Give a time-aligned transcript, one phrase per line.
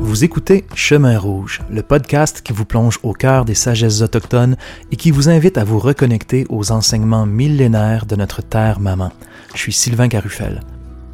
[0.00, 4.56] Vous écoutez Chemin Rouge, le podcast qui vous plonge au cœur des sagesses autochtones
[4.92, 9.12] et qui vous invite à vous reconnecter aux enseignements millénaires de notre terre maman.
[9.54, 10.62] Je suis Sylvain Carufel.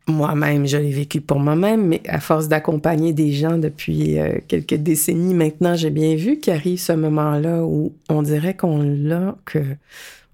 [0.08, 4.74] moi-même, je l'ai vécu pour moi-même, mais à force d'accompagner des gens depuis euh, quelques
[4.74, 9.58] décennies maintenant, j'ai bien vu qu'arrive ce moment-là où on dirait qu'on l'a, que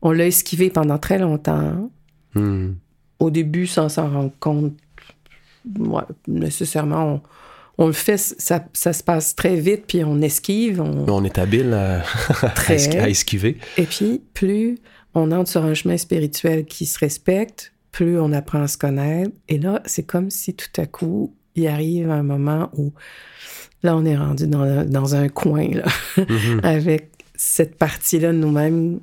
[0.03, 1.91] on l'a esquivé pendant très longtemps.
[2.35, 2.73] Hmm.
[3.19, 4.75] Au début, sans s'en rendre compte,
[5.79, 7.21] ouais, nécessairement, on,
[7.85, 10.81] on le fait, ça, ça se passe très vite, puis on esquive.
[10.81, 11.09] On...
[11.09, 12.03] On est habile à,
[12.55, 12.97] Très.
[12.99, 13.57] à esquiver.
[13.79, 14.79] Et puis, plus
[15.15, 19.31] on entre sur un chemin spirituel qui se respecte, plus on apprend à se connaître.
[19.49, 22.93] Et là, c'est comme si tout à coup, il arrive un moment où,
[23.83, 25.85] là, on est rendu dans, dans un coin, là,
[26.17, 26.61] Mhm.
[26.65, 29.01] avec cette partie-là de nous-mêmes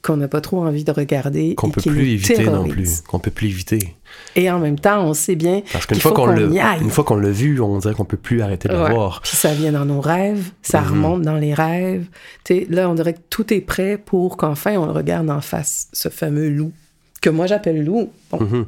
[0.00, 1.56] qu'on n'a pas trop envie de regarder.
[1.56, 3.00] Qu'on peut qui plus éviter non plus.
[3.00, 3.96] Qu'on peut plus éviter.
[4.36, 6.80] Et en même temps, on sait bien Parce qu'une fois qu'on aille.
[6.80, 9.20] une fois qu'on l'a vu, on dirait qu'on peut plus arrêter de le voir.
[9.22, 10.88] Puis ça vient dans nos rêves, ça Mhm.
[10.90, 12.06] remonte dans les rêves.
[12.44, 15.40] Tu sais, là, on dirait que tout est prêt pour qu'enfin on le regarde en
[15.40, 16.70] face, ce fameux loup,
[17.20, 18.10] que moi j'appelle loup.
[18.30, 18.40] Bon.
[18.40, 18.66] Mhm.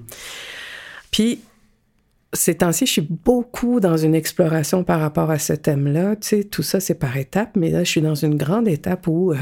[1.11, 1.41] Puis,
[2.33, 6.17] ces temps-ci, je suis beaucoup dans une exploration par rapport à ce thème-là.
[6.17, 9.09] Tu sais, tout ça, c'est par étapes, mais là, je suis dans une grande étape
[9.09, 9.37] où, euh,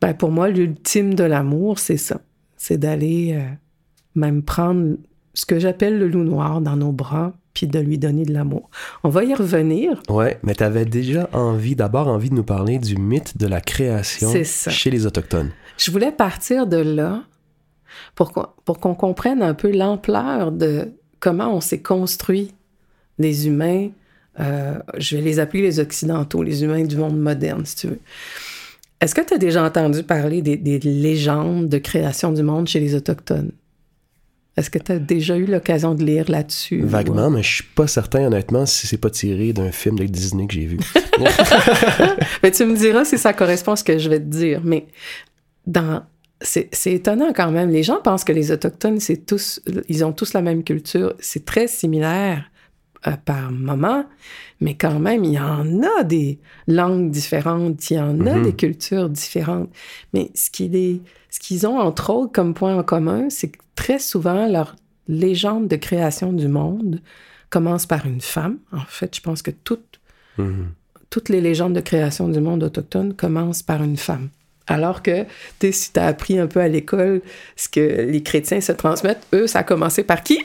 [0.00, 2.20] ben, pour moi, l'ultime de l'amour, c'est ça.
[2.56, 3.48] C'est d'aller euh,
[4.14, 4.96] même prendre
[5.32, 8.68] ce que j'appelle le loup noir dans nos bras, puis de lui donner de l'amour.
[9.04, 10.02] On va y revenir.
[10.08, 14.32] Ouais, mais t'avais déjà envie, d'abord envie de nous parler du mythe de la création
[14.44, 15.52] chez les Autochtones.
[15.78, 17.22] Je voulais partir de là
[18.14, 22.52] pour qu'on, pour qu'on comprenne un peu l'ampleur de comment on s'est construit,
[23.18, 23.88] les humains,
[24.40, 28.00] euh, je vais les appeler les Occidentaux, les humains du monde moderne, si tu veux.
[29.00, 32.80] Est-ce que tu as déjà entendu parler des, des légendes de création du monde chez
[32.80, 33.52] les Autochtones?
[34.56, 36.82] Est-ce que tu as déjà eu l'occasion de lire là-dessus?
[36.82, 40.46] Vaguement, mais je suis pas certain, honnêtement, si c'est pas tiré d'un film de Disney
[40.46, 40.78] que j'ai vu.
[42.42, 44.60] Mais tu me diras si ça correspond à ce que je vais te dire.
[44.62, 44.86] Mais
[45.66, 46.04] dans
[46.40, 47.70] c'est étonnant quand même.
[47.70, 51.14] Les gens pensent que les Autochtones, c'est tous, ils ont tous la même culture.
[51.18, 52.44] C'est très similaire
[53.06, 54.04] euh, par moment,
[54.60, 58.42] mais quand même, il y en a des langues différentes, il y en a Mhm.
[58.42, 59.70] des cultures différentes.
[60.12, 64.74] Mais ce qu'ils ont entre autres comme point en commun, c'est que très souvent, leur
[65.08, 67.00] légende de création du monde
[67.50, 68.58] commence par une femme.
[68.72, 70.00] En fait, je pense que toutes
[70.38, 70.72] Mhm.
[71.10, 74.30] toutes les légendes de création du monde autochtone commencent par une femme.
[74.66, 75.28] Alors que, tu
[75.60, 77.20] sais, si tu as appris un peu à l'école
[77.56, 80.40] ce que les chrétiens se transmettent, eux, ça a commencé par qui?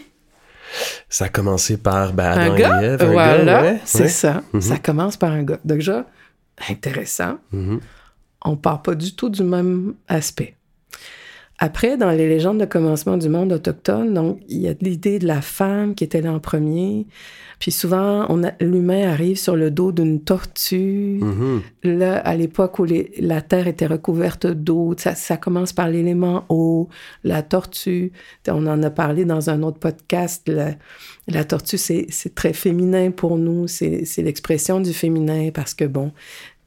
[1.08, 2.82] Ça a commencé par ben, un et gars?
[2.82, 4.10] Ève, un voilà, gars, ouais, c'est ouais.
[4.10, 4.44] ça.
[4.54, 4.62] Mhm.
[4.62, 5.60] Ça commence par un gars.
[5.64, 6.06] Déjà,
[6.70, 7.38] intéressant.
[7.52, 7.80] Mhm.
[8.46, 10.56] On part pas du tout du même aspect.
[11.62, 15.28] Après, dans les légendes de commencement du monde autochtone, donc, il y a l'idée de
[15.28, 17.06] la femme qui était là en premier.
[17.60, 21.20] Puis souvent, on l'humain arrive sur le dos d'une tortue.
[21.22, 21.62] Mhm.
[21.84, 26.46] Là, à l'époque où les- la Terre était recouverte d'eau, ça, ça commence par l'élément
[26.48, 26.88] eau,
[27.26, 28.14] la tortue.
[28.48, 30.48] On en a parlé dans un autre podcast.
[30.48, 30.76] La,
[31.28, 33.68] la tortue, c'est très féminin pour nous.
[33.68, 36.14] C'est c'est l'expression du féminin parce que, bon,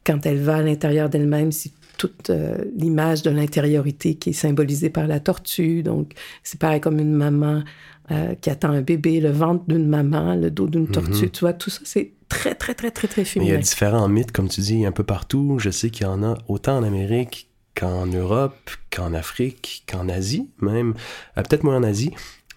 [0.05, 1.71] quand elle va à l'intérieur d'elle-même, c'est
[2.03, 5.85] toute euh, l'image de l'intériorité qui est symbolisée par la tortue.
[5.85, 7.63] Donc, c'est pareil comme une maman
[8.11, 11.27] euh, qui attend un bébé, le ventre d'une maman, le dos d'une tortue.
[11.27, 11.31] Mhm.
[11.31, 13.55] Tu vois, tout ça, c'est très, très, très, très, très Mais il y féminin.
[13.55, 15.59] a différents mythes, comme tu dis, un peu partout.
[15.61, 20.51] Je sais qu'il y en a autant en Amérique qu'en Europe, qu'en Afrique, qu'en Asie
[20.61, 20.95] même.
[21.39, 22.11] Euh, Peut-être moins en Asie,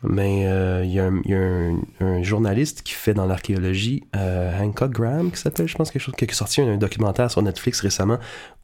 [0.07, 3.25] mais euh, il y a, un, il y a un- un journaliste qui fait dans
[3.25, 7.29] l'archéologie, euh, Hancock Graham, qui s'appelle, je pense, quelque chose, qui a sorti un documentaire
[7.31, 8.17] sur Netflix récemment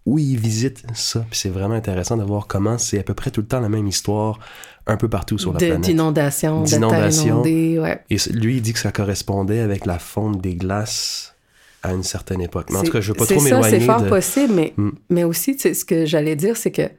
[0.05, 1.23] où il visite ça.
[1.29, 3.69] Puis c'est vraiment intéressant de voir comment c'est à peu près tout le temps la
[3.69, 4.39] même histoire
[4.87, 5.85] un peu partout sur la De- planète.
[5.85, 7.25] D'inondation, de terre D'inondation.
[7.27, 8.01] inondée, ouais.
[8.09, 11.35] Et lui, il dit que ça correspondait avec la fonte des glaces
[11.83, 12.67] à une certaine époque.
[12.71, 14.09] Mais en tout cas, je veux pas trop m'éloigner C'est fort de...
[14.09, 14.89] possible, mais, Mm.
[15.11, 16.89] mais aussi, tu sais, ce que j'allais dire, c'est que,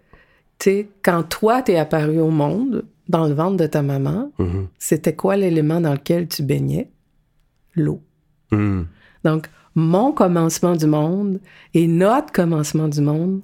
[0.63, 4.69] sais, quand toi, t'es apparu au monde, dans le ventre de ta maman, Mhm.
[4.79, 6.91] c'était quoi l'élément dans lequel tu baignais?
[7.75, 8.01] L'eau.
[8.51, 8.87] Mhm.
[9.25, 11.41] Donc, mon commencement du monde
[11.75, 13.41] et notre commencement du monde,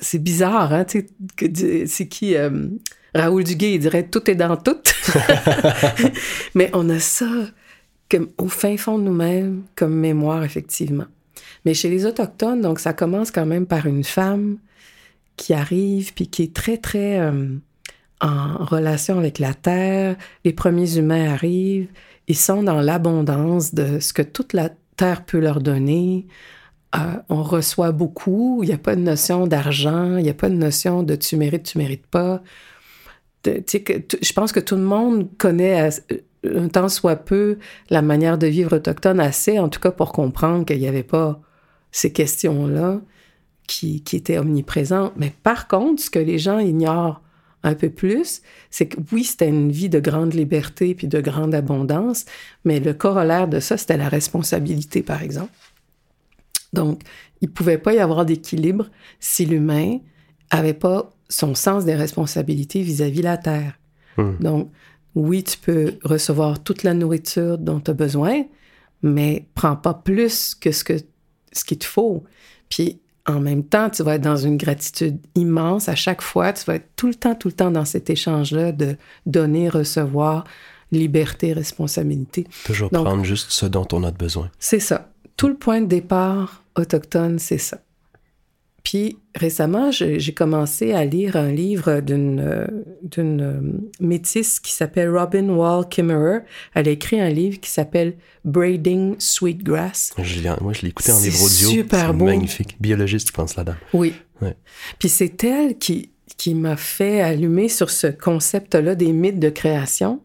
[0.00, 0.84] c'est bizarre, hein?
[0.88, 2.34] C'est qui?
[2.36, 2.68] euh,
[3.14, 4.78] Raoul Duguay, il dirait tout est dans tout.
[6.54, 7.26] Mais on a ça
[8.10, 11.06] comme au fin fond de nous-mêmes comme mémoire, effectivement.
[11.64, 14.58] Mais chez les Autochtones, donc ça commence quand même par une femme
[15.36, 17.56] qui arrive puis qui est très, très euh,
[18.20, 20.16] en relation avec la terre.
[20.44, 21.88] Les premiers humains arrivent,
[22.28, 26.26] ils sont dans l'abondance de ce que toute la terre peut leur donner.
[26.96, 26.98] Euh,
[27.28, 30.56] on reçoit beaucoup, il n'y a pas de notion d'argent, il n'y a pas de
[30.56, 32.42] notion de tu mérites, tu mérites pas.
[33.44, 36.02] De- je pense que tout le monde connaît as-
[36.44, 37.58] un tant soit peu
[37.90, 41.40] la manière de vivre autochtone assez, en tout cas pour comprendre qu'il n'y avait pas
[41.92, 43.00] ces questions-là
[43.70, 45.12] qui, qui étaient omniprésentes.
[45.16, 47.22] Mais par contre, ce que les gens ignorent
[47.62, 51.54] un peu plus, c'est que oui, c'était une vie de grande liberté puis de grande
[51.54, 52.24] abondance,
[52.64, 55.52] mais le corollaire de ça, c'était la responsabilité, par exemple.
[56.72, 57.02] Donc,
[57.40, 58.86] il ne pouvait pas y avoir d'équilibre
[59.20, 59.98] si l'humain
[60.50, 63.78] avait pas son sens des responsabilités vis-à-vis la Terre.
[64.16, 64.36] Hmm.
[64.40, 64.72] Donc,
[65.14, 68.42] oui, tu peux recevoir toute la nourriture dont tu as besoin,
[69.02, 70.94] mais prends pas plus que ce que
[71.52, 72.24] ce qu'il te faut.
[72.68, 73.00] Puis
[73.30, 76.52] en même temps, tu vas être dans une gratitude immense à chaque fois.
[76.52, 78.96] Tu vas être tout le temps, tout le temps dans cet échange-là de
[79.26, 80.44] donner, recevoir,
[80.92, 82.46] liberté, responsabilité.
[82.64, 84.50] Toujours Donc- prendre juste ce dont on a besoin.
[84.58, 85.10] C'est ça.
[85.36, 87.78] Tout le point de départ autochtone, c'est ça.
[88.84, 93.60] Puis récemment, j'ai commencé à lire un livre d'une euh,
[94.00, 96.40] métisse qui s'appelle Robin Wall Kimmerer.
[96.74, 100.12] Elle a écrit un livre qui s'appelle Braiding Sweetgrass.
[100.18, 101.70] Je moi, je l'ai écouté en livre audio.
[101.70, 102.24] super beau.
[102.24, 102.76] magnifique.
[102.80, 103.76] Biologiste, je pense, là-dedans.
[103.92, 104.14] Oui.
[104.40, 104.56] Ouais.
[104.98, 110.20] Puis c'est elle qui, qui m'a fait allumer sur ce concept-là des mythes de création.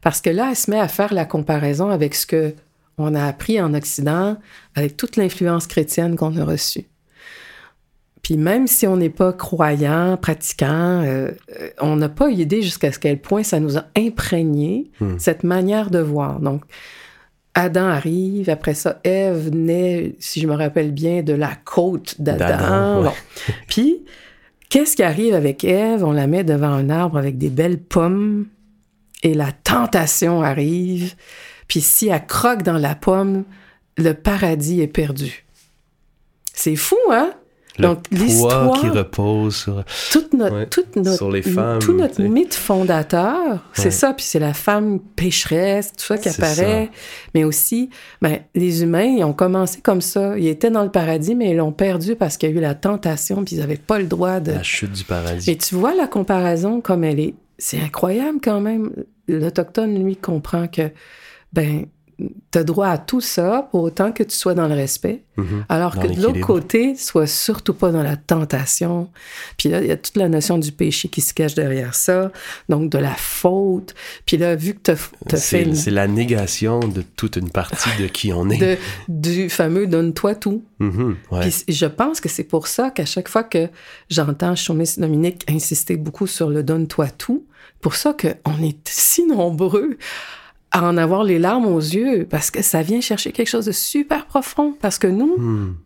[0.00, 2.54] Parce que là, elle se met à faire la comparaison avec ce que
[2.98, 4.38] on a appris en Occident,
[4.74, 6.86] avec toute l'influence chrétienne qu'on a reçue.
[8.22, 11.30] Puis même si on n'est pas croyant, pratiquant, euh,
[11.60, 15.18] euh, on n'a pas idée jusqu'à ce quel point ça nous a imprégné Hmm.
[15.18, 16.40] cette manière de voir.
[16.40, 16.62] Donc,
[17.54, 22.46] Adam arrive, après ça, Ève naît, si je me rappelle bien, de la côte d'Adam.
[22.46, 23.08] D'Adam, ouais.
[23.08, 23.52] Bon.
[23.68, 24.04] Puis,
[24.68, 26.04] qu'est-ce qui arrive avec Ève?
[26.04, 28.46] On la met devant un arbre avec des belles pommes
[29.22, 31.14] et la tentation arrive.
[31.66, 33.44] Puis, si elle croque dans la pomme,
[33.96, 35.44] le paradis est perdu.
[36.54, 37.32] C'est fou, hein?
[37.78, 39.84] Le Donc, poids l'histoire- qui repose sur...
[40.12, 43.90] toute notre, Ouais, toute notre, sur les femmes, tout notre mythe fondateur, c'est Ouais.
[43.90, 44.12] ça.
[44.14, 46.90] Puis c'est la femme pécheresse, tout ça qui apparaît.
[47.34, 50.36] Mais aussi, ben, les humains, ils ont commencé comme ça.
[50.38, 52.74] Ils étaient dans le paradis, mais ils l'ont perdu parce qu'il y a eu la
[52.74, 54.52] tentation, puis ils n'avaient pas le droit de...
[54.52, 55.48] La chute du paradis.
[55.48, 57.34] Mais tu vois la comparaison comme elle est.
[57.58, 58.90] C'est incroyable quand même.
[59.28, 60.90] L'Autochtone, lui, comprend que,
[61.52, 61.86] ben,
[62.50, 65.22] t'as droit à tout ça pour autant que tu sois dans le respect.
[65.36, 65.64] Mhm.
[65.68, 69.08] Alors Dans que de l'autre côté, sois surtout pas dans la tentation.
[69.56, 72.32] Puis là, il y a toute la notion du péché qui se cache derrière ça,
[72.68, 73.94] donc de la faute.
[74.26, 74.92] Puis là, vu que t'as
[75.32, 78.58] as fait C'est la négation de toute une partie de qui on est.
[78.58, 80.64] de- du fameux donne-toi tout.
[80.80, 81.40] Mhm, ouais.
[81.48, 83.68] Puis je pense que c'est pour ça qu'à chaque fois que
[84.10, 87.46] j'entends Chaumis Dominique insister beaucoup sur le donne-toi tout,
[87.80, 89.96] pour ça qu'on est si nombreux
[90.70, 93.72] à en avoir les larmes aux yeux, parce que ça vient chercher quelque chose de
[93.72, 94.74] super profond.
[94.80, 95.76] Parce que nous, Mhm,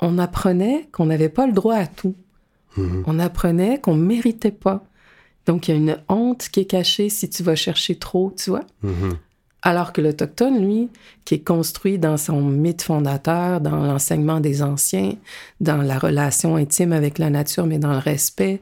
[0.00, 2.14] on, apprenait qu'on n'avait pas le droit à tout.
[2.76, 3.04] mhm.
[3.06, 4.84] On apprenait qu'on méritait pas.
[5.46, 8.50] Donc, il y a une honte qui est cachée si tu vas chercher trop, tu
[8.50, 8.64] vois.
[8.82, 9.16] Mhm.
[9.62, 10.88] Alors que l'Autochtone, lui,
[11.24, 15.14] qui est construit dans son mythe fondateur, dans l'enseignement des anciens,
[15.60, 18.60] dans la relation intime avec la nature, mais dans le respect,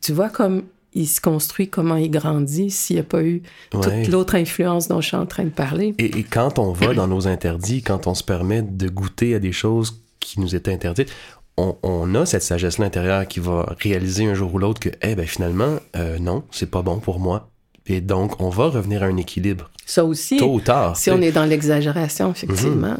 [0.00, 0.62] tu vois comme
[0.94, 3.42] il se construit, comment il grandit s'il n'y a pas eu
[3.74, 3.80] Ouais.
[4.02, 5.94] toute l'autre influence dont je suis en train de parler.
[5.98, 9.38] Et, et quand on va dans nos interdits, quand on se permet de goûter à
[9.38, 11.10] des choses qui nous étaient interdites,
[11.56, 15.14] on, on a cette sagesse-là intérieure qui va réaliser un jour ou l'autre que, eh
[15.14, 17.48] ben finalement, euh, non, c'est pas bon pour moi.
[17.86, 19.70] Et donc, on va revenir à un équilibre.
[19.86, 20.96] Ça aussi, tôt ou tard.
[20.96, 22.96] si on est dans l'exagération, effectivement.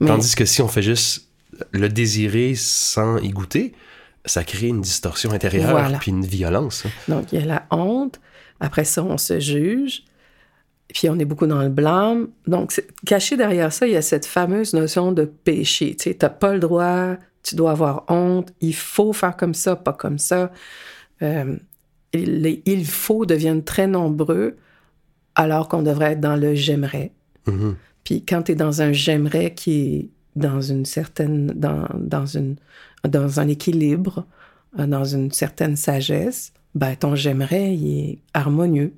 [0.00, 0.06] Mais...
[0.08, 1.26] Tandis que si on fait juste
[1.72, 3.72] le désirer sans y goûter,
[4.24, 6.86] ça crée une distorsion intérieure puis une violence.
[6.86, 6.90] Hein.
[7.08, 8.20] Donc, il y a la honte.
[8.60, 10.04] Après ça, on se juge.
[10.88, 12.28] Puis on est beaucoup dans le blâme.
[12.46, 15.96] Donc, caché derrière ça, il y a cette fameuse notion de péché.
[15.96, 19.74] Tu sais, t'as pas le droit, tu dois avoir honte, il faut faire comme ça,
[19.74, 20.52] pas comme ça.
[21.22, 21.56] Euh,
[22.12, 24.56] les il faut deviennent très nombreux
[25.34, 27.12] alors qu'on devrait être dans le j'aimerais.
[27.46, 27.74] Mm-hmm.
[28.04, 32.56] Puis quand tu es dans un j'aimerais qui est dans une certaine, dans, dans, une,
[33.08, 34.26] dans un équilibre,
[34.78, 38.92] euh, dans une certaine sagesse, ben ton j'aimerais, il est harmonieux.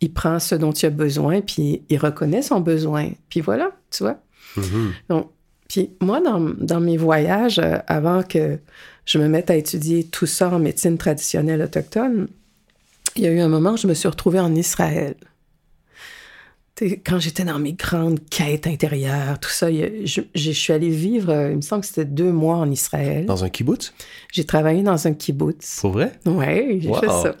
[0.00, 3.10] Il prend ce dont tu as besoin, puis il reconnaît son besoin.
[3.28, 4.18] Puis voilà, tu vois.
[4.56, 4.90] Mm-hmm.
[5.08, 5.30] Donc,
[5.68, 8.58] puis moi, dans, dans mes voyages, euh, avant que
[9.04, 12.28] je me mette à étudier tout ça en médecine traditionnelle autochtone,
[13.16, 15.14] il y a eu un moment où je me suis retrouvée en Israël.
[16.78, 21.50] Quand j'étais dans mes grandes quêtes intérieures, tout ça, je, je, suis allée vivre, euh,
[21.50, 23.24] il me semble que c'était deux mois en Israël.
[23.24, 23.94] Dans un kibbutz?
[24.32, 25.80] J'ai travaillé dans un kibbutz.
[25.80, 26.12] Pour vrai?
[26.26, 27.34] Oui, j'ai fait ça.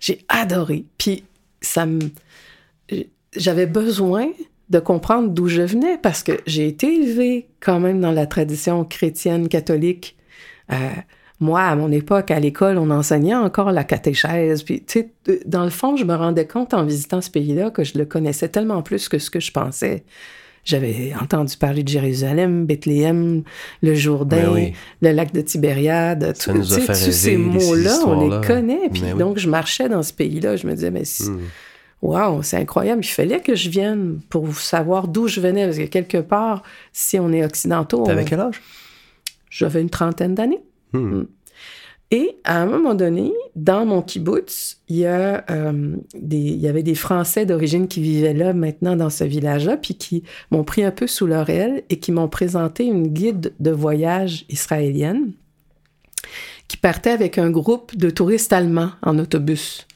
[0.00, 0.84] J'ai adoré.
[0.98, 1.24] Puis
[1.60, 2.00] ça me...
[3.36, 4.30] J'avais besoin
[4.70, 8.84] de comprendre d'où je venais parce que j'ai été élevée quand même dans la tradition
[8.84, 10.16] chrétienne catholique
[10.72, 10.76] euh,
[11.40, 14.62] moi, à mon époque, à l'école, on enseignait encore la catéchèse.
[14.62, 17.82] Puis, tu sais, dans le fond, je me rendais compte en visitant ce pays-là que
[17.82, 20.04] je le connaissais tellement plus que ce que je pensais.
[20.64, 23.42] J'avais entendu parler de Jérusalem, Bethléem,
[23.82, 26.36] le Jourdain, ben le lac de Tibériade.
[26.36, 28.90] Ça nous a fait tous ces mots-là, on les connaît.
[28.92, 30.56] Puis donc, je marchais dans ce pays-là.
[30.56, 31.38] Je me disais, mais hmm.
[32.02, 33.02] Wow, c'est incroyable.
[33.02, 35.64] Il fallait que je vienne pour savoir d'où je venais.
[35.64, 38.04] Parce que quelque part, si on est occidentaux.
[38.04, 38.60] T'avais quel âge?
[39.48, 40.60] J'avais une trentaine d'années.
[40.92, 40.98] Hmm.
[40.98, 41.26] Hmm.
[42.12, 45.96] Et à un moment donné, dans mon kibbutz, il y, a, euh,
[46.68, 50.82] avait des Français d'origine qui vivaient là maintenant dans ce village-là, puis qui m'ont pris
[50.82, 55.32] un peu sous leur aile et qui m'ont présenté une guide de voyage israélienne
[56.66, 59.86] qui partait avec un groupe de touristes allemands en autobus.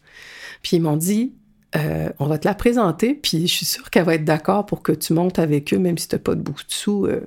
[0.63, 1.33] Puis ils m'ont dit,
[1.77, 4.83] euh, on va te la présenter, puis je suis sûre qu'elle va être d'accord pour
[4.83, 7.07] que tu montes avec eux, même si tu n'as pas de bout de sous.
[7.07, 7.21] Euh,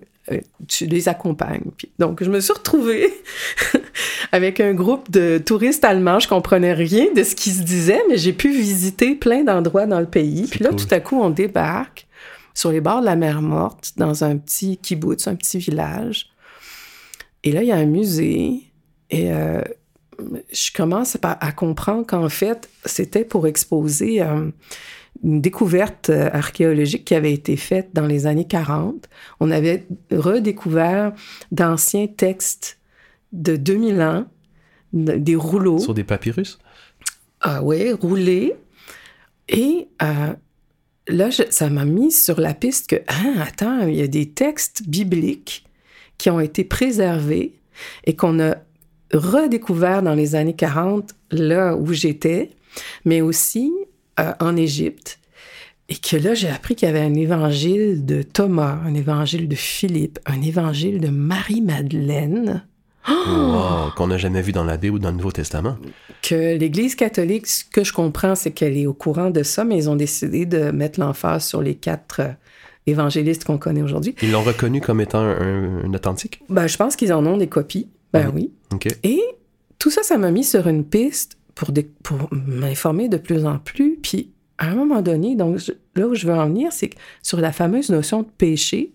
[0.68, 1.64] tu les accompagnes.
[2.00, 3.14] donc, je me suis retrouvée
[4.32, 6.20] avec un groupe de touristes allemands.
[6.20, 10.00] Je comprenais rien de ce qui se disait, mais j'ai pu visiter plein d'endroits dans
[10.00, 10.48] le pays.
[10.50, 12.08] Puis là, tout à coup, on débarque
[12.54, 16.30] sur les bords de la mer Morte, dans un petit kibbutz, un petit village.
[17.44, 18.64] Et là, il y a un musée.
[19.10, 19.62] Et euh,
[20.52, 24.22] je commence à, comprendre qu'en fait, c'était pour exposer...
[24.22, 24.50] Euh,
[25.24, 29.08] une découverte euh, archéologique qui avait été faite dans les années 40.
[29.40, 31.14] On avait redécouvert
[31.52, 32.80] d'anciens textes
[33.32, 34.26] de 2000 ans,
[34.94, 35.80] des rouleaux.
[35.80, 36.60] Sur des papyrus?
[37.42, 38.56] Ah oui, roulés.
[39.50, 40.34] Et euh,
[41.08, 44.88] là, ça m'a mis sur la piste que, ah, attends, il y a des textes
[44.88, 45.66] bibliques
[46.18, 47.54] qui ont été préservés
[48.06, 48.56] et qu'on a
[49.14, 52.52] redécouvert dans les années 40, là où j'étais,
[53.06, 53.72] mais aussi
[54.20, 55.20] euh, en Égypte.
[55.90, 59.56] Et que là, j'ai appris qu'il y avait un évangile de Thomas, un évangile de
[59.56, 62.66] Philippe, un évangile de Marie-Madeleine.
[63.96, 65.78] qu'on n'a jamais vu dans la Bible ou dans le Nouveau Testament.
[66.22, 69.78] Que l'Église catholique, ce que je comprends, c'est qu'elle est au courant de ça, mais
[69.78, 72.34] ils ont décidé de mettre l'emphase sur les quatre euh,
[72.86, 74.14] évangélistes qu'on connaît aujourd'hui.
[74.22, 76.42] Ils l'ont reconnu comme étant un, authentique?
[76.50, 77.88] Ben, je pense qu'ils en ont des copies.
[78.12, 78.36] Ben mhm.
[78.36, 78.52] oui.
[79.04, 79.22] Et
[79.80, 81.38] tout ça, ça m'a mis sur une piste
[82.04, 83.98] pour, m'informer de plus en plus.
[84.02, 85.60] Puis à un moment donné, donc
[85.96, 88.94] là où je veux en venir, c'est sur la fameuse notion de péché.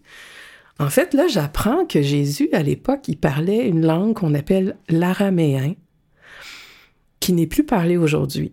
[0.79, 5.75] En fait, là, j'apprends que Jésus, à l'époque, il parlait une langue qu'on appelle l'araméen,
[7.21, 8.53] qui n'est plus parlée aujourd'hui.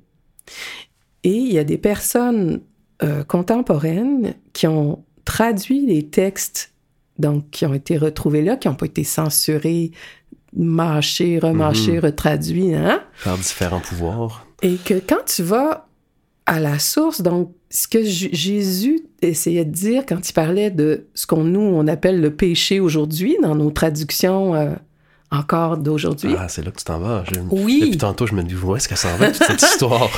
[1.23, 2.61] Et il y a des personnes
[3.01, 6.73] euh, contemporaines qui ont traduit les textes
[7.19, 9.91] donc qui ont été retrouvés là, qui n'ont pas été censurés,
[10.55, 11.99] mâché, remâché, mhm.
[11.99, 13.01] retraduit, hein?
[13.23, 14.45] Par différents pouvoirs.
[14.61, 15.87] Et que quand tu vas
[16.45, 21.27] à la source, donc, ce que Jésus essayait de dire quand il parlait de ce
[21.27, 24.71] qu'on nous, on appelle le péché aujourd'hui, dans nos traductions euh,
[25.31, 26.33] encore d'aujourd'hui.
[26.37, 27.23] Ah, c'est là que tu t'en vas.
[27.51, 27.81] Oui.
[27.81, 30.09] Depuis tantôt, je me dis, où est-ce qu'elle s'en va, toute cette histoire?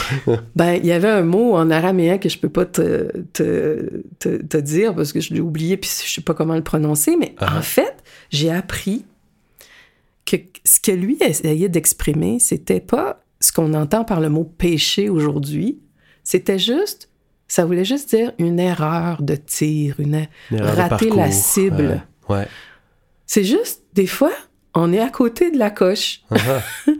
[0.56, 4.58] ben, il y avait un mot en araméen que je peux pas te, te, te,
[4.58, 7.58] dire parce que je l'ai oublié puis je sais pas comment le prononcer, mais ah.
[7.58, 7.96] en fait,
[8.30, 9.04] j'ai appris
[10.38, 15.10] que ce que lui essayait d'exprimer, c'était pas ce qu'on entend par le mot péché
[15.10, 15.80] aujourd'hui,
[16.24, 17.10] c'était juste,
[17.48, 22.04] ça voulait juste dire une erreur de tir, une, rater la cible.
[22.30, 22.48] Ouais.
[23.26, 24.32] C'est juste, des fois,
[24.74, 26.22] on est à côté de la coche.
[26.32, 26.98] Uh-huh.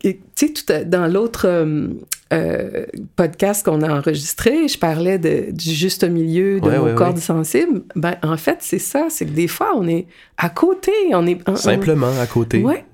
[0.36, 1.46] tu sais, dans l'autre,
[2.32, 7.84] euh, podcast qu'on a enregistré, je parlais de, du juste milieu de nos cordes sensibles.
[7.94, 10.06] Ben, en fait, c'est ça, c'est que des fois, on est
[10.36, 10.92] à côté.
[11.12, 12.62] On est, Simplement à côté.
[12.62, 12.84] Ouais.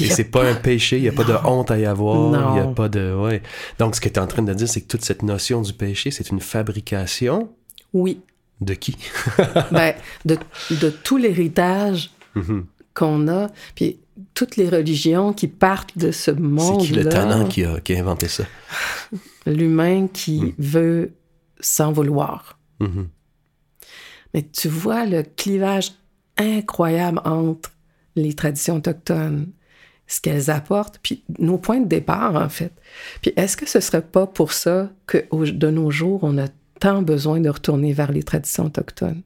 [0.00, 2.60] Et c'est pas, un péché, il n'y a pas de honte à y avoir, il
[2.60, 3.14] a pas de...
[3.14, 3.42] Ouais.
[3.78, 5.72] Donc, ce que tu es en train de dire, c'est que toute cette notion du
[5.72, 7.50] péché, c'est une fabrication.
[7.92, 8.20] Oui.
[8.60, 8.96] De qui?
[9.72, 10.38] ben, de,
[10.80, 12.64] de tout l'héritage mm-hmm.
[12.94, 13.48] qu'on a.
[13.74, 13.98] Puis
[14.34, 16.82] toutes les religions qui partent de ce monde.
[16.82, 18.44] C'est qui le tannant qui a, qui a inventé ça?
[19.46, 20.52] L'humain qui hmm.
[20.58, 21.12] veut
[21.60, 22.58] s'en vouloir.
[22.80, 23.06] Mm-hmm.
[24.34, 25.92] Mais tu vois le clivage
[26.36, 27.70] incroyable entre
[28.16, 29.48] les traditions autochtones,
[30.06, 32.72] ce qu'elles apportent, puis nos points de départ, en fait.
[33.22, 36.48] Puis est-ce que ce serait pas pour ça que de nos jours, on a
[36.80, 39.22] tant besoin de retourner vers les traditions autochtones?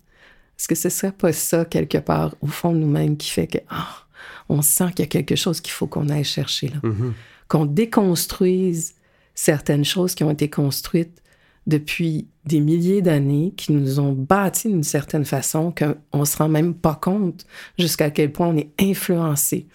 [0.59, 3.59] Est-ce que ce serait pas ça, quelque part, au fond de nous-mêmes, qui fait que...
[3.71, 4.08] Ah,
[4.49, 6.81] on sent qu'il y a quelque chose qu'il faut qu'on aille chercher là.
[6.83, 7.13] Mm-hmm.
[7.49, 8.95] Qu'on déconstruise
[9.35, 11.23] certaines choses qui ont été construites
[11.67, 16.49] depuis des milliers d'années, qui nous ont bâti d'une certaine façon, qu'on ne se rend
[16.49, 17.47] même pas compte
[17.79, 19.67] jusqu'à quel point on est influencé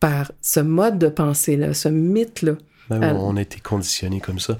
[0.00, 2.54] par ce mode de pensée-là, ce mythe-là.
[2.88, 4.58] Ben euh, on a été conditionné comme ça.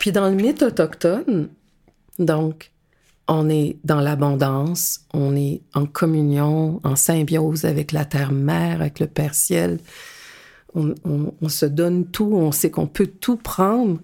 [0.00, 1.48] Puis dans le mythe autochtone,
[2.18, 2.72] donc,
[3.28, 9.06] on est dans l'abondance, on est en communion, en symbiose avec la terre-mère, avec le
[9.06, 9.78] Père ciel.
[10.74, 14.00] On, se donne tout, on sait qu'on peut tout prendre,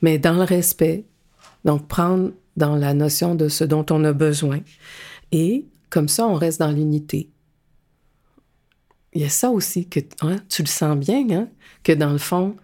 [0.00, 1.04] mais dans le respect.
[1.64, 4.60] Donc, prendre dans la notion de ce dont on a besoin.
[5.32, 7.30] Et comme ça, on reste dans l'unité.
[9.12, 11.48] Il y a ça aussi que hein, tu le sens bien, hein,
[11.82, 12.56] que dans le fond,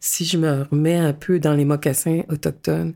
[0.00, 2.94] si je me remets un peu dans les mocassins autochtones,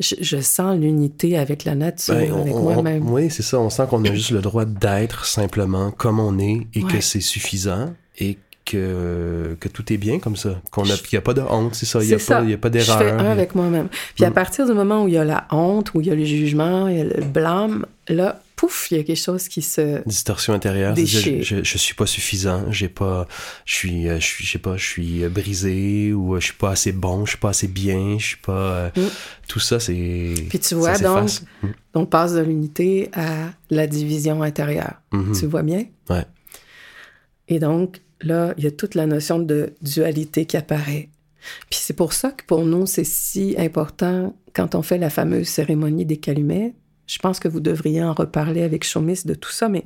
[0.00, 3.10] je, sens l'unité avec la nature, ben, avec moi-même.
[3.10, 3.58] Oui, c'est ça.
[3.58, 7.20] On sent qu'on a juste le droit d'être simplement comme on est et que c'est
[7.20, 10.60] suffisant et que, que tout est bien comme ça.
[10.72, 12.00] Qu'il n'y a, pas de honte, c'est ça.
[12.02, 12.98] Il n'y a, a, pas d'erreur.
[12.98, 13.88] Je fais un avec moi-même.
[14.14, 14.34] Puis à mm.
[14.34, 16.86] partir du moment où il y a la honte, où il y a le jugement,
[16.86, 20.52] il y a le blâme, là, pouf, il y a quelque chose qui se distorsion
[20.52, 20.96] intérieure.
[20.96, 23.28] Je, je, je, suis pas suffisant, j'ai pas,
[23.64, 26.46] je suis, euh, je suis, je sais pas, je suis euh, brisé ou euh, je
[26.46, 28.88] suis pas assez bon, je suis pas assez bien, je suis pas.
[28.88, 29.00] Mm.
[29.46, 30.34] Tout ça, c'est.
[30.48, 31.30] Puis tu vois donc,
[31.62, 31.68] mm.
[31.94, 34.94] on passe de l'unité à la division intérieure.
[35.12, 35.38] Mm-hmm.
[35.38, 35.84] Tu vois bien?
[36.10, 36.26] Ouais.
[37.46, 41.10] Et donc là, il y a toute la notion de dualité qui apparaît.
[41.70, 45.46] Puis c'est pour ça que pour nous, c'est si important quand on fait la fameuse
[45.46, 46.74] cérémonie des calumets
[47.08, 49.84] je pense que vous devriez en reparler avec Chomis de tout ça, mais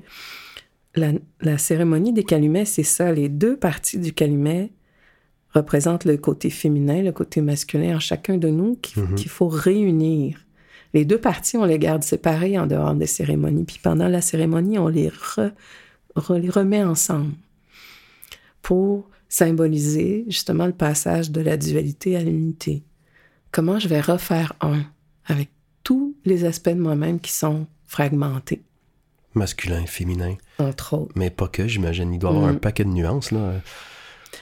[0.94, 3.12] la, cérémonie des calumets, c'est ça.
[3.12, 4.70] Les deux parties du calumet
[5.54, 9.14] représentent le côté féminin, le côté masculin en chacun de nous mhm.
[9.14, 10.38] qu'il faut réunir.
[10.94, 13.64] Les deux parties, on les garde séparées en dehors des cérémonies.
[13.64, 17.32] Puis pendant la cérémonie, on les, les remet ensemble
[18.60, 22.82] pour symboliser justement le passage de la dualité à l'unité.
[23.52, 24.84] Comment je vais refaire un
[25.24, 25.50] avec
[25.82, 28.62] tous les aspects de moi-même qui sont fragmentés.
[29.34, 30.36] Masculin, féminin.
[30.58, 31.12] Entre autres.
[31.16, 32.12] Mais pas que, j'imagine.
[32.12, 32.60] Il doit y avoir un mm.
[32.60, 33.54] paquet de nuances, là.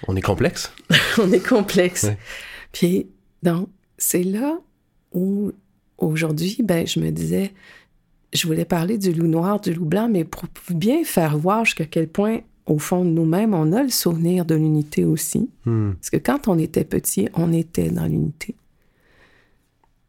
[0.08, 0.72] On est complexe.
[1.18, 2.06] On est complexe.
[2.72, 3.06] Puis,
[3.42, 4.58] donc, c'est là
[5.12, 5.52] où,
[5.98, 7.52] aujourd'hui, ben, je me disais,
[8.32, 11.86] je voulais parler du loup noir, du loup blanc, mais pour bien faire voir jusqu'à
[11.86, 15.50] quel point, au fond de nous-mêmes, on a le souvenir de l'unité aussi.
[15.64, 15.92] Hmm.
[15.94, 18.54] Parce que quand on était petit, on était dans l'unité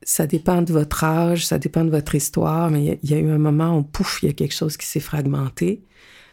[0.04, 3.30] ça dépend de votre âge, ça dépend de votre histoire, mais il y, a eu
[3.30, 5.84] un moment où, pouf, il y a quelque chose qui s'est fragmenté.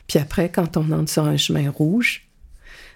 [0.07, 2.29] Puis après, quand on entre sur un chemin rouge,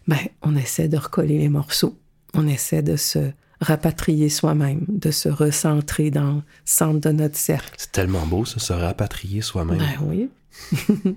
[0.09, 1.99] ben, on essaie de recoller les morceaux.
[2.35, 7.75] On essaie de se rapatrier soi-même, de se recentrer dans le centre de notre cercle.
[7.77, 9.79] C'est tellement beau, ça, se rapatrier soi-même.
[9.79, 10.31] Ben oui.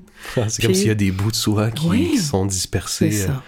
[0.47, 3.11] c'est comme s'il y a des bouts de soi qui, sont dispersés.
[3.11, 3.43] C'est ça.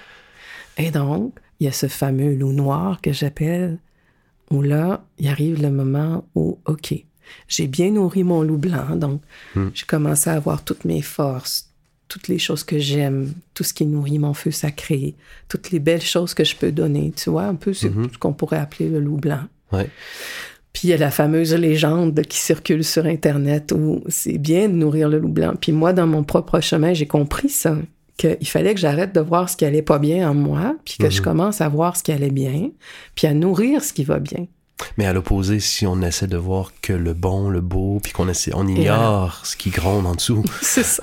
[0.77, 3.77] Et donc, il y a ce fameux loup noir que j'appelle
[4.51, 6.93] où là, il arrive le moment où, OK,
[7.47, 9.21] j'ai bien nourri mon loup blanc, donc
[9.55, 9.69] hmm.
[9.73, 11.67] j'ai commencé à avoir toutes mes forces,
[12.07, 15.15] toutes les choses que j'aime, tout ce qui nourrit mon feu sacré,
[15.49, 18.17] toutes les belles choses que je peux donner, tu vois, un peu ce mm-hmm.
[18.17, 19.41] qu'on pourrait appeler le loup blanc.
[20.71, 24.73] Puis il y a la fameuse légende qui circule sur Internet où c'est bien de
[24.73, 25.53] nourrir le loup blanc.
[25.59, 27.75] Puis moi, dans mon propre chemin, j'ai compris ça
[28.17, 31.09] qu'il fallait que j'arrête de voir ce qui allait pas bien en moi, puis que
[31.09, 31.23] je mhm.
[31.23, 32.71] commence à voir ce qui allait bien,
[33.15, 34.47] puis à nourrir ce qui va bien.
[34.97, 38.27] Mais à l'opposé, si on essaie de voir que le bon, le beau, puis qu'on
[38.29, 40.43] essaie, on ignore ce qui gronde en dessous.
[40.61, 41.01] c'est ça.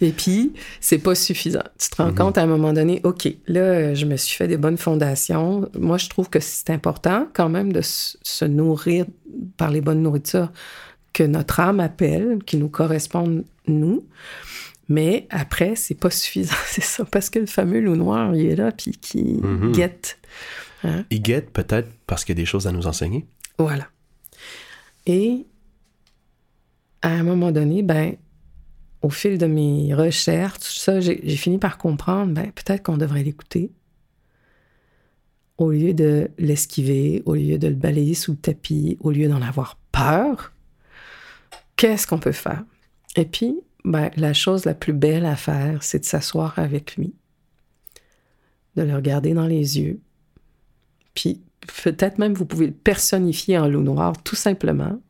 [0.00, 1.62] Et puis, c'est pas suffisant.
[1.78, 2.14] Tu te rends mhm.
[2.14, 5.70] compte à un moment donné, OK, là, je me suis fait des bonnes fondations.
[5.78, 9.06] Moi, je trouve que c'est important quand même de se nourrir
[9.56, 10.50] par les bonnes nourritures
[11.12, 14.04] que notre âme appelle, qui nous correspondent, nous.
[14.88, 18.56] Mais après, c'est pas suffisant, c'est ça, parce que le fameux loup noir, il est
[18.56, 19.72] là, puis qui mhm.
[19.72, 20.18] guette.
[20.84, 21.04] Hein?
[21.10, 23.26] Il guette peut-être parce qu'il y a des choses à nous enseigner.
[23.58, 23.88] Voilà.
[25.06, 25.46] Et
[27.02, 28.16] à un moment donné, ben,
[29.02, 33.72] au fil de mes recherches, ça, j'ai fini par comprendre, ben, peut-être qu'on devrait l'écouter.
[35.56, 39.42] Au lieu de l'esquiver, au lieu de le balayer sous le tapis, au lieu d'en
[39.42, 40.52] avoir peur,
[41.76, 42.62] qu'est-ce qu'on peut faire?
[43.16, 47.14] Et puis, ben, la chose la plus belle à faire, c'est de s'asseoir avec lui,
[48.76, 50.00] de le regarder dans les yeux,
[51.14, 51.42] puis
[51.82, 55.00] peut-être même vous pouvez le personnifier en loup noir, tout simplement.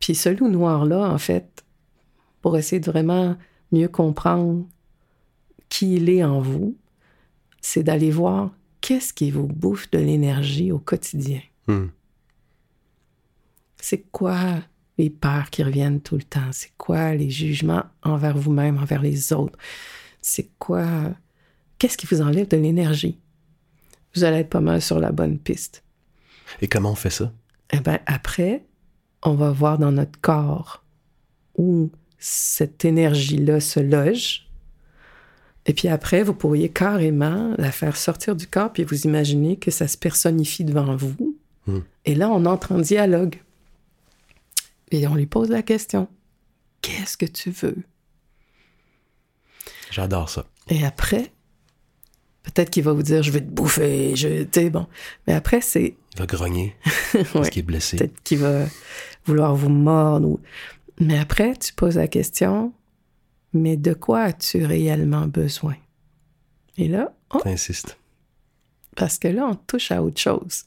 [0.00, 1.64] Puis ce loup noir-là, en fait,
[2.40, 3.36] pour essayer de vraiment
[3.72, 4.64] mieux comprendre
[5.68, 6.76] qui il est en vous,
[7.60, 11.40] c'est d'aller voir qu'est-ce qui vous bouffe de l'énergie au quotidien.
[11.66, 11.86] Hmm.
[13.80, 14.60] C'est quoi
[14.98, 16.52] les peurs qui reviennent tout le temps?
[16.52, 19.58] C'est quoi les jugements envers vous-même, envers les autres?
[20.20, 20.86] C'est quoi...
[21.78, 23.18] Qu'est-ce qui vous enlève de l'énergie?
[24.14, 25.84] Vous allez être pas mal sur la bonne piste.
[26.60, 27.32] Et comment on fait ça?
[27.72, 28.64] Eh bien, après,
[29.22, 30.84] on va voir dans notre corps
[31.58, 34.48] où cette énergie-là se loge.
[35.66, 39.70] Et puis après, vous pourriez carrément la faire sortir du corps, puis vous imaginez que
[39.70, 41.36] ça se personnifie devant vous.
[41.66, 41.80] Hmm.
[42.04, 43.40] Et là, on entre en dialogue.
[44.90, 46.08] Et on lui pose la question.
[46.82, 47.76] Qu'est-ce que tu veux?
[49.90, 50.46] J'adore ça.
[50.68, 51.32] Et après,
[52.42, 54.86] peut-être qu'il va vous dire, je vais te bouffer, je, tu sais, bon.
[55.26, 55.96] Mais après, c'est...
[56.14, 56.76] Il va grogner
[57.12, 57.50] parce Ouais.
[57.50, 57.96] qu'il est blessé.
[57.96, 58.66] Peut-être qu'il va
[59.26, 60.28] vouloir vous mordre.
[60.28, 60.40] Ou...
[61.00, 62.72] Mais après, tu poses la question,
[63.52, 65.76] mais de quoi as-tu réellement besoin?
[66.78, 67.98] Et là, oh, T'insistes.
[68.96, 70.64] parce que là, on touche à autre chose.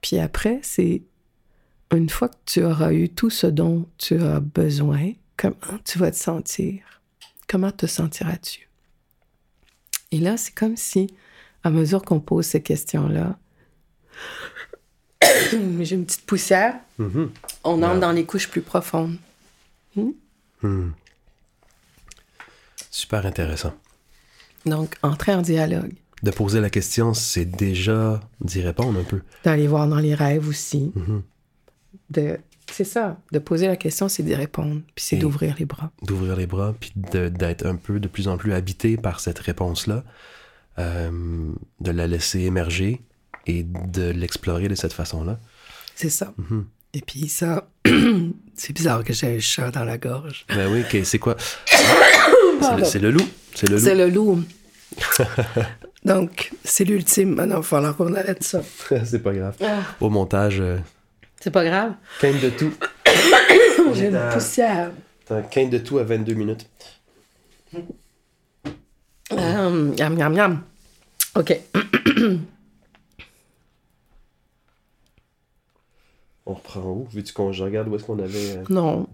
[0.00, 1.02] Puis après, c'est
[1.92, 6.10] une fois que tu auras eu tout ce dont tu as besoin, comment tu vas
[6.10, 6.82] te sentir?
[7.48, 8.68] Comment te sentiras-tu?
[10.12, 11.14] Et là, c'est comme si,
[11.64, 13.38] à mesure qu'on pose ces questions-là,
[15.80, 17.30] j'ai une petite poussière, Mhm.
[17.64, 18.00] on entre Ouais.
[18.00, 19.16] dans les couches plus profondes.
[19.96, 20.90] Hmm?
[22.90, 23.74] Super intéressant.
[24.66, 29.20] Donc, entrer en dialogue, De poser la question, c'est déjà d'y répondre un peu.
[29.44, 30.90] d'aller voir dans les rêves aussi.
[30.96, 31.22] Mhm.
[32.10, 32.38] De,
[32.70, 35.90] c'est ça, de poser la question, c'est d'y répondre, puis c'est d'ouvrir les bras.
[36.02, 40.04] D'ouvrir les bras, puis d'être un peu de plus en plus habité par cette réponse-là,
[40.78, 41.10] euh,
[41.80, 43.00] de la laisser émerger
[43.46, 45.38] et de l'explorer de cette façon-là.
[45.96, 46.32] C'est ça.
[46.36, 46.66] Mhm.
[46.94, 47.68] Et puis ça,
[48.54, 50.46] c'est bizarre que j'ai un chat dans la gorge.
[50.48, 51.36] Ben oui, c'est quoi?
[52.60, 53.28] C'est le, c'est le loup.
[53.54, 53.84] C'est le loup.
[53.84, 54.42] C'est le loup.
[56.04, 57.34] Donc, c'est l'ultime.
[57.34, 58.62] Maintenant, il va falloir qu'on arrête ça.
[59.04, 59.54] c'est pas grave.
[59.62, 59.82] Ah.
[60.00, 60.78] Au montage, euh,
[61.40, 61.94] C'est pas grave.
[62.20, 62.72] quinte de tout.
[63.94, 64.90] J'ai une à- poussière.
[65.26, 66.68] T'as quinte de tout à 22 minutes.
[69.30, 70.62] Hum, Yam, yam, yam.
[71.36, 71.60] OK.
[76.46, 77.06] On reprend où?
[77.12, 78.56] Veux-tu qu'on regarde où est-ce qu'on avait...
[78.56, 79.06] euh, Non.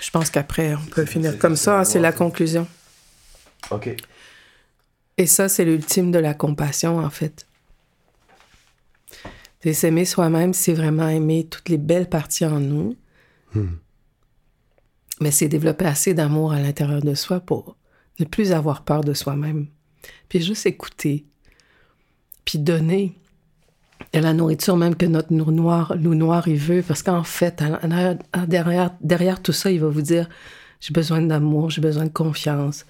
[0.00, 1.84] Je pense qu'après, on peut finir comme ça.
[1.84, 2.66] C'est la conclusion.
[3.70, 3.94] Ok.
[5.16, 7.46] Et ça, c'est l'ultime de la compassion, en fait.
[9.64, 12.96] C'est s'aimer soi-même, c'est vraiment aimer toutes les belles parties en nous.
[13.54, 13.76] Hmm.
[15.22, 17.74] Mais c'est développer assez d'amour à l'intérieur de soi pour
[18.20, 19.68] ne plus avoir peur de soi-même.
[20.28, 21.24] Puis juste écouter.
[22.44, 23.14] Puis donner
[24.12, 26.82] de la nourriture même que notre loup noir, loup noir il veut.
[26.86, 27.64] Parce qu'en fait,
[28.46, 30.28] derrière, derrière tout ça, il va vous dire
[30.78, 32.84] j'ai besoin d'amour, j'ai besoin de confiance,